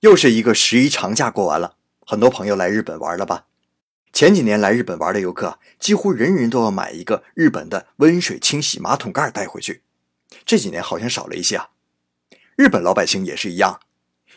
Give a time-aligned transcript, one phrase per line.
[0.00, 3.46] 又是一个十一长假过完了，很多朋友来日本玩了吧？
[4.12, 9.82] 前几年来日本玩的游客，几乎人人都要买一个日本的温水清洗马桶盖带回去。
[10.44, 11.70] 这几年好像少了一些啊。
[12.56, 13.80] 日本老百姓也是一样，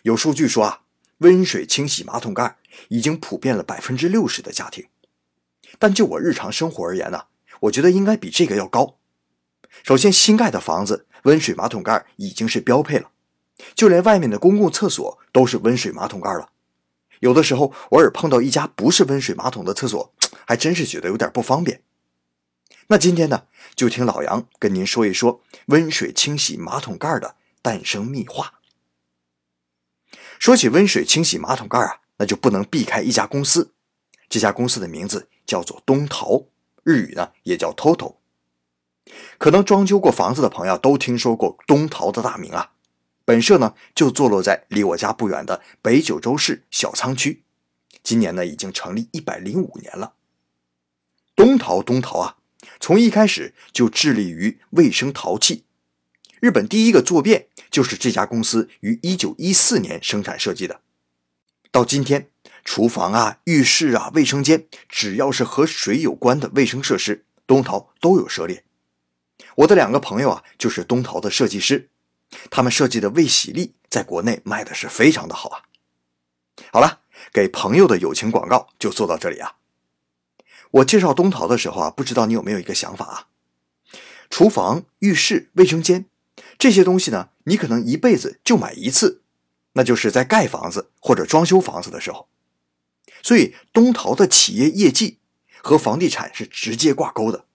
[0.04, 0.82] 有数据说啊，
[1.20, 2.57] 温水清洗马桶盖
[2.88, 4.88] 已经普遍了百分之六十的家庭。
[5.78, 7.26] 但就我日常生活而言呢，
[7.62, 8.98] 我觉得应该比这个要高。
[9.84, 13.12] 首先，新盖的房子温水马桶盖已经是标配了。
[13.76, 16.50] 就连外面的公共厕所都是温水马桶盖了，
[17.20, 20.13] 有的时候偶尔碰到一家不是温水马桶的厕所，
[20.45, 21.84] 还真是觉得有点不方便。
[22.88, 23.44] 那今天呢，
[23.76, 28.55] 就听老杨跟您说一说温水清洗马桶盖的诞生秘话。
[30.40, 33.73] 说起温水清洗马桶盖啊，那就不能避开一家公司，
[34.27, 36.46] 这家公司的名字叫做东陶，
[36.84, 38.16] 日语呢也叫 TOTO。
[39.38, 42.71] 可能装修过房子的朋友都听说过东陶的大名啊。
[43.30, 47.44] 本社呢就坐落在离我家不远的北九州市小仓区，
[48.02, 50.13] 今年呢已经成立一百零五年了。
[51.36, 52.38] 东陶东陶啊，
[52.80, 55.63] 从一开始就致力于卫生陶器。
[56.40, 60.82] 日本第一个坐便就是这家公司于一九一四年生产设计的。
[61.70, 62.32] 到今天，
[62.66, 68.64] 厨房啊、浴室啊、卫生间，只要是和水有关的卫生设施，东陶都有涉猎。
[69.58, 71.90] 我的两个朋友啊，就是东陶的设计师。
[72.50, 75.63] 他们设计的卫洗力在国内卖的是非常的好啊。
[76.72, 79.56] 好了，给朋友的友情广告就做到这里啊。
[80.72, 83.28] 我介绍东陶的时候啊，不知道你有没有一个想法啊？
[84.30, 86.06] 厨房、浴室、卫生间
[86.59, 89.24] 这些东西呢，你可能一辈子就买一次，
[89.74, 92.28] 那就是在盖房子或者装修房子的时候。
[93.24, 95.18] 所以东陶的企业业绩
[95.64, 97.46] 和房地产是直接挂钩的。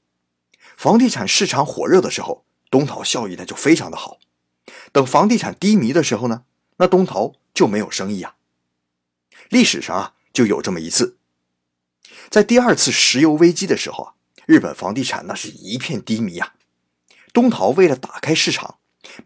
[0.77, 4.19] 房地产市场火热的时候，东陶效益呢就非常的好。
[4.95, 6.45] 等房地产低迷的时候呢，
[6.77, 8.37] 那东陶就没有生意啊。
[9.49, 11.17] 历史上啊，就有这么一次，
[12.31, 14.15] 在第二次石油危机的时候啊，
[14.47, 16.55] 日本房地产那是一片低迷啊。
[17.33, 18.77] 东陶为了打开市场，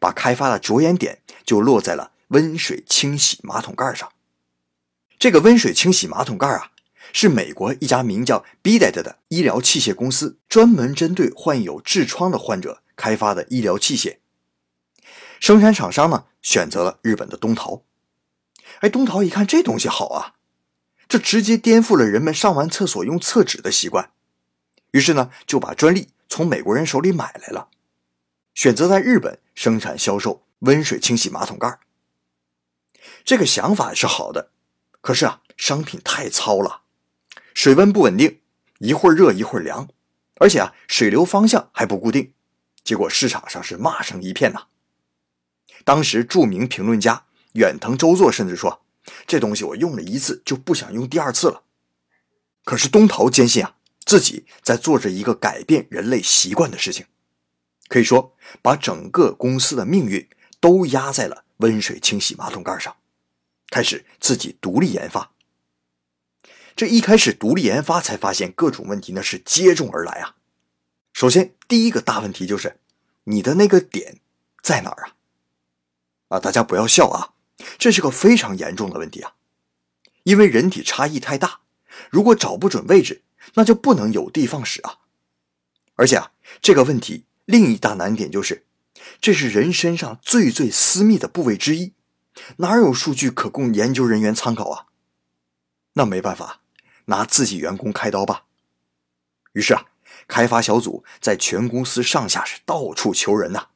[0.00, 4.10] 把开发的着眼点就落在了温水清洗马桶盖上。
[5.18, 6.72] 这个温水清洗马桶盖啊，
[7.12, 14.17] 是美国一家名叫 Bidet 的医疗器械公司专门针对患有痔疮的患者开发的医疗器械。
[15.40, 17.82] 生产厂商呢选择了日本的东陶，
[18.80, 20.34] 哎，东陶一看这东西好啊，
[21.08, 24.12] 这直接颠覆了人们上完厕所用厕纸的习惯，
[24.90, 27.68] 于是呢就把专利从美国人手里买来了，
[28.54, 31.78] 选择在日本生产销售温水清洗马桶盖。
[33.24, 34.50] 这个想法是好的，
[35.00, 36.82] 可是啊，商品太糙了，
[37.54, 38.40] 水温不稳定，
[38.78, 39.88] 一会儿热一会儿凉，
[40.36, 42.32] 而且啊，水流方向还不固定，
[42.82, 44.66] 结果市场上是骂声一片呐。
[45.88, 48.82] 当时著名评论家远藤周作甚至说
[49.26, 51.62] ：“这东西我用了一次就不想用第二次了。”
[52.62, 57.06] 可是东陶坚信啊，自己在做着一个改变人类习惯的事情，
[57.88, 60.28] 可以说把整个公司的命运
[60.60, 62.94] 都压在了温水清洗马桶盖上，
[63.70, 65.32] 开始自己独立研发。
[66.76, 70.36] 这一开始独立研发，才发现各种问题呢是接踵而来啊。
[71.14, 72.78] 首先，第一个大问题就是
[73.24, 74.18] 你的那个点
[74.62, 75.14] 在哪儿啊？
[76.28, 77.32] 啊，大家不要笑啊，
[77.78, 79.34] 这是个非常严重的问题啊！
[80.24, 81.60] 因为人体差异太大，
[82.10, 83.22] 如果找不准位置，
[83.54, 84.98] 那就不能有的放矢啊！
[85.94, 88.66] 而且啊，这个问题另一大难点就是，
[89.20, 91.94] 这是人身上最最私密的部位之一，
[92.58, 94.86] 哪有数据可供研究人员参考啊？
[95.94, 96.60] 那没办法，
[97.06, 98.44] 拿自己员工开刀吧。
[99.54, 99.86] 于是啊，
[100.28, 103.68] 开发小组在全公司上下是到处求人呐。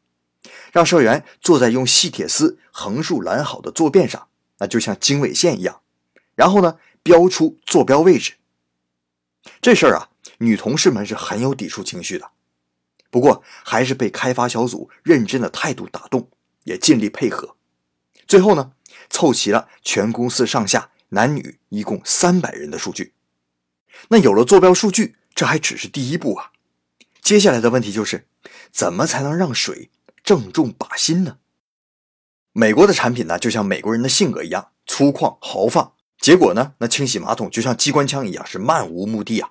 [0.73, 4.27] 让社员坐在用细铁丝横竖拦好的坐便上，
[4.59, 5.83] 那就像经纬线一样。
[6.35, 8.33] 然后呢，标出坐标位置。
[9.61, 12.31] 这事儿啊，女同事们是很有抵触情绪的，
[13.11, 16.31] 不过还是被开发小组认真的态度打动，
[16.65, 17.57] 也尽力配合。
[18.27, 18.73] 最后呢，
[19.11, 23.13] 凑齐了全公司上下男女一共三百人的数据。
[24.09, 26.53] 那有了坐标数据，这还只是第一步啊。
[27.21, 28.27] 接下来的问题就是，
[28.71, 29.91] 怎么才能让水？
[30.23, 31.39] 正中靶心呢。
[32.53, 35.95] 美国的产品呢，就像美国人的性格一样粗犷豪放。
[36.19, 39.51] 结果呢，那清洗马桶就像机关枪一样，是漫无目的啊。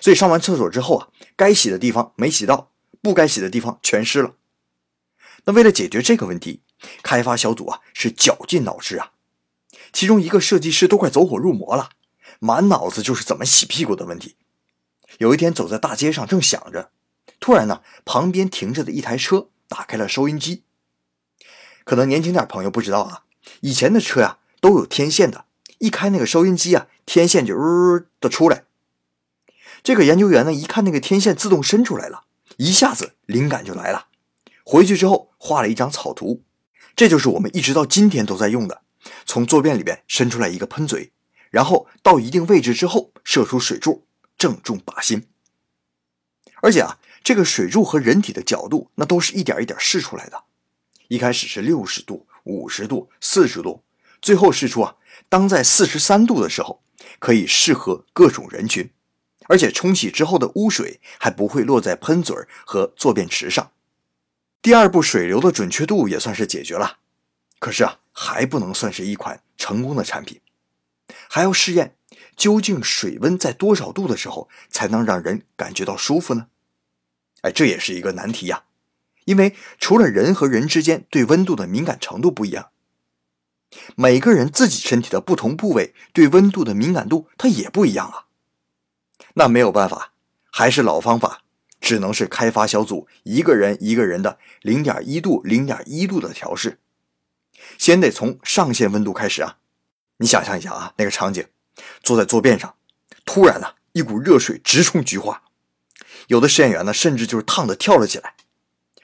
[0.00, 2.70] 所以上完厕所之后啊，该洗的地方没洗到，
[3.02, 4.34] 不该洗的地方全湿了。
[5.44, 6.60] 那为了解决这个问题，
[7.02, 9.12] 开发小组啊是绞尽脑汁啊。
[9.92, 11.90] 其中一个设计师都快走火入魔了，
[12.38, 14.36] 满脑子就是怎么洗屁股的问题。
[15.18, 16.90] 有一天走在大街上，正想着，
[17.40, 19.48] 突然呢，旁边停着的一台车。
[19.68, 20.62] 打开了收音机，
[21.84, 23.24] 可能年轻点朋友不知道啊，
[23.60, 25.46] 以前的车呀都有天线的，
[25.78, 28.64] 一开那个收音机啊，天线就呜的出来。
[29.82, 32.24] 这个研究员呢，一看那个天线自动伸出来了，
[32.56, 34.08] 一下子灵感就来了。
[34.64, 36.42] 回去之后画了一张草图，
[36.96, 38.82] 这就是我们一直到今天都在用的。
[39.24, 41.12] 从坐便里边伸出来一个喷嘴，
[41.50, 44.04] 然后到一定位置之后射出水柱，
[44.36, 45.28] 正中靶心。
[46.62, 50.44] 而且啊，这个水柱和人体的角度那都是一点一点试出来的。
[51.08, 53.82] 一开始是六十度、五十度、四十度，
[54.22, 54.94] 最后试出啊，
[55.28, 56.84] 当在四十三度的时候，
[57.18, 58.88] 可以适合各种人群。
[59.48, 63.72] 而且冲洗之后的污水还不会落在喷嘴和坐便池上。
[64.62, 66.98] 第二步，水流的准确度也算是解决了。
[67.58, 70.40] 可是啊，还不能算是一款成功的产品，
[71.28, 71.96] 还要试验
[72.36, 76.46] 究竟水温在多少度的时候才能让人感觉到舒服呢？
[77.46, 78.64] 哎，这也是一个难题呀。
[79.24, 82.70] 因为除了人和人之间对温度的敏感程度不一样，
[83.94, 88.26] 每个人自己身体的不同部位对温度的敏感度它也不一样啊。
[89.34, 90.12] 那没有办法，
[90.50, 91.42] 还是老方法，
[91.80, 96.80] 只能是开发小组一个人一个人的零点一度、零点一度的调试。
[97.78, 99.58] 先得从上限温度开始啊！
[100.16, 101.46] 你想象一下啊，那个场景，
[102.02, 102.74] 坐在坐便上，
[103.24, 105.42] 突然呢，一股热水直冲菊花，
[106.26, 108.34] 有的实验员呢，甚至就是烫的跳了起来。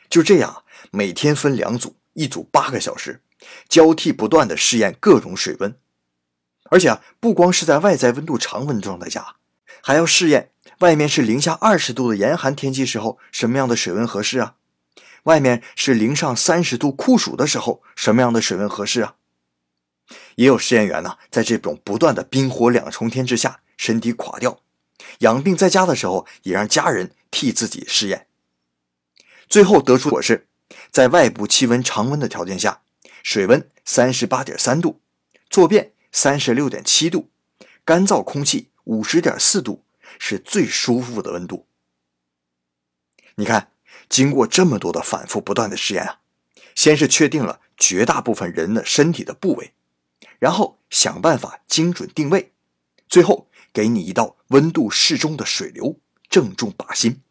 [0.08, 3.22] 就这样，每天分两组，一组八个小时，
[3.68, 5.74] 交替不断的试验各种水温，
[6.70, 9.36] 而且啊，不光是在外在温度常温状态下。
[9.82, 14.54] 还要试验外面是零下二十度的严寒天气时候什么样的水温合适啊？
[15.24, 19.14] 外面是零上三十度酷暑的时候什么样的水温合适啊？
[20.36, 24.60] 也有实验员呢，在这种不断的冰火两重天之下，身体垮掉，
[25.18, 28.26] 养病在家的时候也让家人替自己试验，
[29.48, 30.46] 最后得出果是，
[30.90, 32.82] 在外部气温常温的条件下，
[33.22, 35.00] 水温三十八点三度，
[35.48, 37.30] 坐便三十六点七度，
[37.84, 38.70] 干燥空气。
[38.84, 39.84] 五十点四度
[40.18, 41.68] 是最舒服的温度。
[43.36, 43.70] 你看，
[44.08, 46.18] 经过这么多的反复不断的试验啊，
[46.74, 49.72] 先是确定了绝大部分人的身体的部位，
[50.40, 52.52] 然后想办法精准定位，
[53.08, 55.98] 最后给你一道温度适中的水流，
[56.28, 57.22] 正中靶心。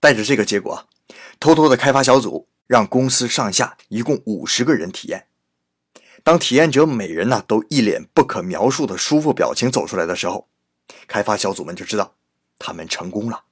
[0.00, 0.88] 带着这个结果，
[1.40, 5.26] 偷偷的开发小组让公司上下一共五十个人体验。
[6.22, 10.48] 当体验者每人呢都一脸不可描述的舒服表情走出来的时候。
[11.08, 12.14] 开发小组们就知道，
[12.58, 13.44] 他们成功了。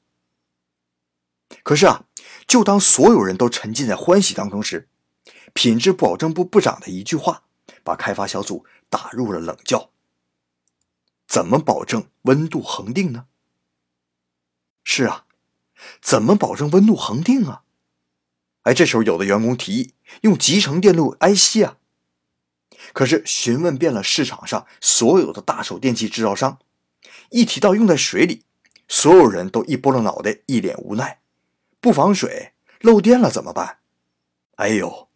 [1.65, 2.05] 可是啊，
[2.47, 4.89] 就当所有人都沉浸在欢喜当中时，
[5.53, 7.43] 品质保证部部长的一句话，
[7.83, 9.91] 把开发小组打入了冷窖。
[11.35, 13.27] 怎么保证温度恒定呢？
[14.85, 15.25] 是啊，
[16.01, 17.65] 怎么保证温度恒定啊？
[18.63, 21.79] 哎，这时候有的员工提议用集成电路 IC 啊。
[22.93, 26.61] 可是询问遍了市场上所有的大手电器制造商。
[27.31, 28.45] 一提到用在水里，
[28.87, 31.19] 所有人都一拨了脑袋，一脸无奈。
[31.81, 33.79] 不防水，漏电了怎么办？
[34.55, 35.09] 哎呦，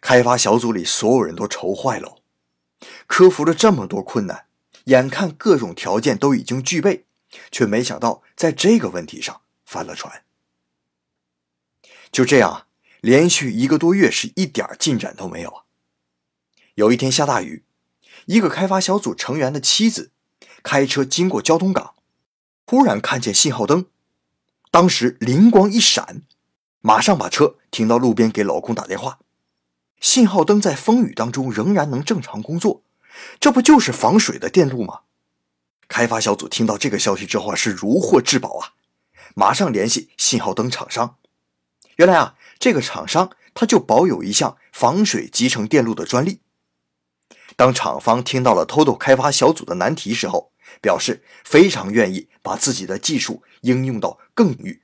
[0.00, 2.22] 开发小组里所有人都愁坏了。
[3.06, 4.46] 克服了这么多困难，
[4.88, 7.04] 眼看各种条件都已经具备，
[7.50, 10.24] 却没想到在这个问题上翻了船。
[12.10, 12.66] 就这样，
[13.00, 15.62] 连续一个多月是一点进展都没有啊。
[16.74, 17.64] 有一天下大雨，
[18.26, 20.10] 一个开发小组成员的妻子。
[20.62, 21.94] 开车经过交通岗，
[22.66, 23.86] 忽然看见信号灯，
[24.70, 26.22] 当时灵光一闪，
[26.80, 29.20] 马上把车停到路边给老公打电话。
[30.00, 32.82] 信号灯在风雨当中仍然能正常工作，
[33.40, 35.00] 这不就是防水的电路吗？
[35.88, 38.74] 开发小组听到这个消息之后啊，是如获至宝啊，
[39.34, 41.16] 马上联系信号灯厂商。
[41.96, 46.40] 原来啊，这个厂商他就保有一项防水集成电路的专利。
[47.56, 54.82] 当厂方听到了 Toto 开发小组的难题时候，表示非常愿意把自己的技术应用到更域。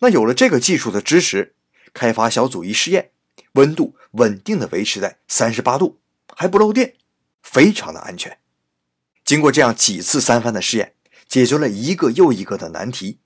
[0.00, 1.54] 那有了这个技术的支持，
[1.92, 3.10] 开发小组一试验，
[3.52, 6.00] 温度稳定的维持在三十八度，
[6.34, 6.96] 还不漏电，
[7.50, 8.38] 非常的安全。
[9.24, 10.94] 经过这样几次三番的试验，
[11.28, 13.20] 解决了一个又一个的难题，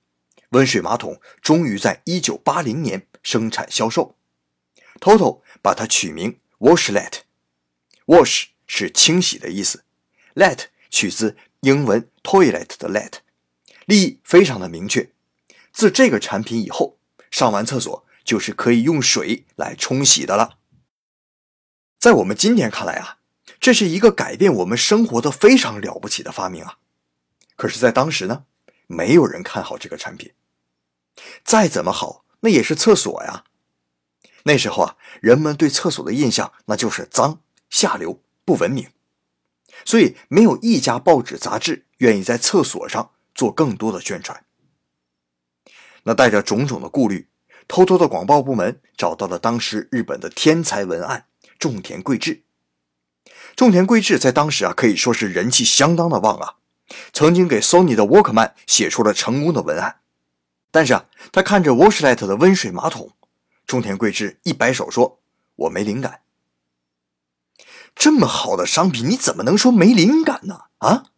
[0.49, 4.15] 温水马桶终于在一九八零年生产销售。
[4.99, 9.83] Toto 把它取名 Washlet，Wash 是清洗的意思
[10.35, 11.37] ，Let 取自。
[11.63, 13.19] 英文 toilet 的 let，
[13.85, 15.13] 立意非常的明确。
[15.71, 16.97] 自这个产品以后，
[17.31, 20.57] 上完厕所就是可以用水来冲洗的了。
[21.97, 23.19] 在我们今天看来啊，
[23.63, 26.79] 这是一个改变我们生活的非常了不起的发明啊。
[27.55, 28.43] 可是，在当时呢，
[28.87, 30.33] 没有人看好这个产品。
[31.45, 33.45] 再怎么好，那也是厕所呀。
[34.43, 37.39] 那时候啊，人们对厕所的印象那就是脏、
[37.69, 38.89] 下流、不文明。
[39.85, 44.43] 所以没有一家报纸杂志愿意在厕所上做更多的宣传。
[46.03, 47.29] 那带着种种的顾虑，
[47.69, 51.27] 偷偷的广报部门找到了当时日本的天才文案
[51.57, 52.43] 种田贵志。
[53.55, 56.55] 种田贵志在当时啊可以说是人气相当的旺啊，
[57.11, 59.97] 曾经给 Sony 的 Walkman 写出了成功的文案。
[60.71, 63.11] 但是啊，他看着 Washlet 的温水马桶，
[63.67, 65.19] 种田贵志一摆手说
[65.55, 66.21] ：“我没灵感。”
[67.95, 70.61] 这么好的商品，你怎么能说没灵感呢？
[70.79, 71.11] 啊！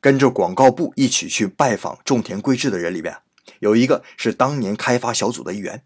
[0.00, 3.18] 跟着广告部一起去拜访种田贵志的人里面，
[3.58, 5.84] 有一个是当年开发小组的一员，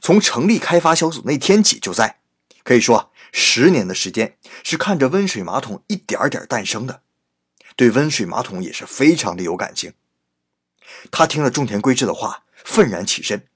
[0.00, 2.18] 从成立开发小组那天起就在，
[2.64, 7.02] 可以说十年的时间是看着温水马桶一点点诞生的，
[7.76, 9.94] 对温水马桶也是非常的有感情。
[11.10, 13.46] 他听了种田贵志的话，愤然起身，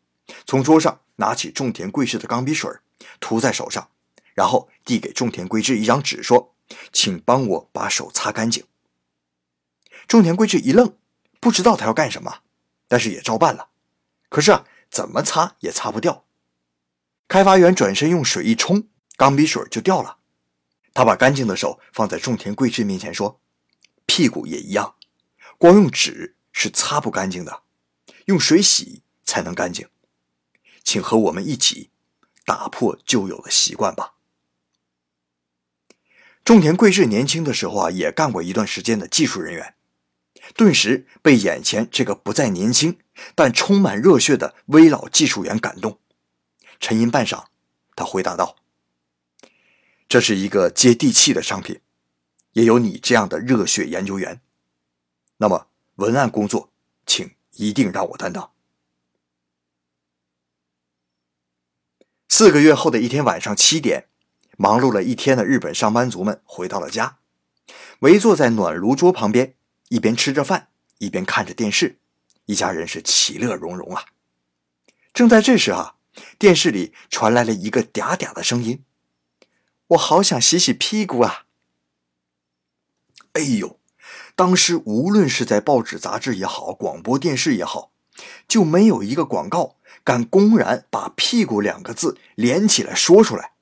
[0.47, 2.71] 从桌上拿起种田贵志的钢笔水，
[3.21, 3.89] 涂在手上。
[4.35, 6.55] 然后递给种田贵志一张纸，说
[6.93, 8.67] ：“请帮我把手擦干净。”
[10.07, 10.95] 种田贵志一愣，
[11.41, 12.41] 不知道他要干什么，
[12.87, 13.71] 但是也照办了。
[14.29, 16.27] 可是啊，怎么擦也擦不掉。
[17.29, 18.87] 开发员转身用水一冲，
[19.17, 20.19] 钢笔水就掉了。
[20.95, 23.41] 他把干净的手放在种田贵志面前，说
[24.07, 24.95] ：“屁股也一样，
[25.59, 27.63] 光用纸是擦不干净的，
[28.27, 29.89] 用水洗才能干净。
[30.83, 31.91] 请和我们一起
[32.45, 34.15] 打破旧有的习惯吧。”
[36.45, 39.75] 种田贵志年轻的时候啊，也干过一段时间的技术人员，
[40.55, 42.99] 顿时被眼前这个不再年轻
[43.35, 45.99] 但充满热血的微老技术员感动。
[46.79, 47.47] 沉吟半晌，
[47.97, 48.57] 他回答道
[50.09, 51.81] ：“这是一个接地气的商品，
[52.53, 54.41] 也有你这样的热血研究员。
[55.39, 56.71] 那么文案工作，
[57.07, 58.53] 请一定让我担当。”
[62.29, 64.09] 四个月后的一天晚上七点。
[64.59, 67.19] 忙碌了一天的日本上班族们回到了家，
[67.99, 69.55] 围坐在暖炉桌旁边，
[69.91, 71.99] 一边吃着饭，一边看着电视，
[72.47, 74.07] 一家人是其乐融融啊。
[75.13, 75.97] 正在这时啊，
[76.39, 78.83] 电视里传来了一个嗲嗲的声音
[79.89, 81.45] ：“我好想洗洗屁股啊！”
[83.35, 83.79] 哎呦，
[84.35, 87.93] 当时无论是在报纸、杂志也好，广播电视也好，
[88.49, 93.53] 就没有一个广告敢公然把“屁股”两个字连起来说出来。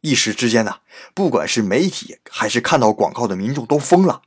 [0.00, 0.80] 一时之间呢，
[1.14, 4.22] 不管是媒体还是看到广告的民众都疯了，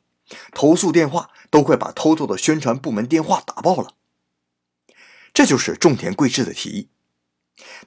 [0.52, 3.94] 投诉电话都快把偷偷的宣传部门电话打爆了。
[5.34, 6.90] 这就是种田贵志的提议，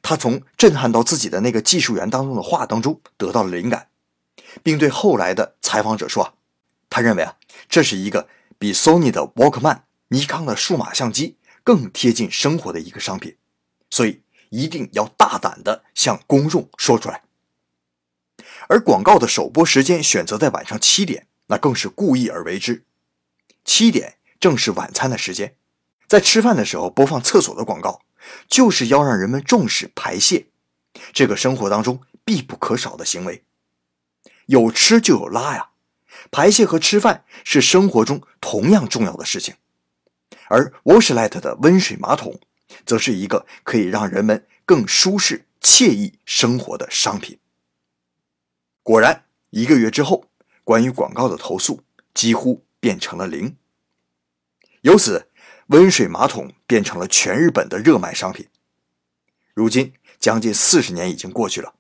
[0.03, 3.89] 他从震撼到自己的那个技术员当中的话当中得到了灵感，
[4.63, 6.35] 并对后来的采访者说
[6.91, 7.37] ：“他认为啊，
[7.69, 13.37] 这是一个比 Sony 的 Walkman、尼康的数码相机更贴近生活的一个商品，
[13.91, 17.23] 所以一定要大胆的向公众说出来。”
[18.69, 22.85] 而广告的首播时间选择在晚上七点，那更是故意而为之。
[23.65, 25.57] 七点正是晚餐的时间，
[26.07, 28.01] 在吃饭的时候播放厕所的广告，
[28.49, 30.47] 就是要让人们重视排泄
[31.13, 33.45] 这个生活当中必不可少的行为。
[34.47, 35.71] 有吃就有拉呀，
[36.31, 39.55] 排泄和吃饭是生活中同样重要的事情。
[40.49, 42.41] 而 Washlet 的温水马桶，
[42.85, 47.39] 则是一个可以让人们更舒适惬意生活的商品。
[48.83, 50.27] 果然，一个月之后，
[50.65, 53.57] 关于广告的投诉几乎变成了零。
[54.81, 55.29] 由此，
[55.71, 58.47] 温水马桶变成了全日本的热卖商品。
[59.55, 61.75] 如今，将近四十年已经过去了，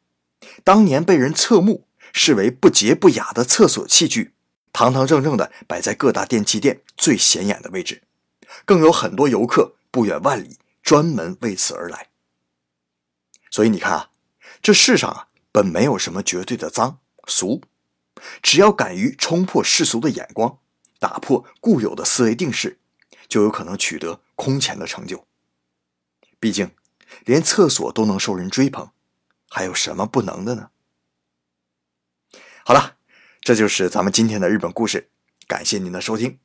[0.64, 4.35] 当年被人侧目、视为不洁不雅的厕所器具，
[4.73, 8.02] 堂堂正正的摆在各大电器店最显眼的位置，
[8.64, 12.09] 更有很多游客不远万里专门为此而来。
[13.50, 14.11] 所以你看啊，
[14.61, 15.26] 这世上啊。
[15.52, 17.61] 本没有什么绝对的脏俗，
[18.40, 20.59] 只要敢于冲破世俗的眼光，
[21.00, 22.78] 打破固有的思维定式，
[23.30, 25.26] 就有可能取得空前的成就。
[26.38, 26.72] 毕竟，
[27.25, 28.90] 连厕所都能受人追捧，
[29.49, 30.70] 还有什么不能的呢？
[32.64, 32.96] 好了，
[33.40, 35.10] 这就是咱们今天的日本故事，
[35.46, 36.38] 感谢您的收听。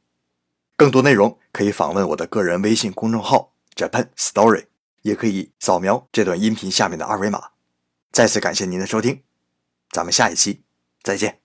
[0.78, 4.68] 更多内容可以访问我的个人微信公众号 Japan Story，
[5.02, 7.52] 也可以扫描这段音频下面的二维码。
[8.12, 9.24] 再次感谢您的收听，
[9.90, 10.64] 咱们下一期
[11.02, 11.45] 再见。